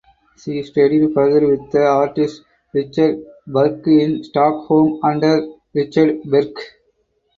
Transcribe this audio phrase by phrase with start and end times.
[0.35, 2.41] She studied further with the artist
[2.73, 6.57] Richard Burgh in Stockholm under Richard Bergh.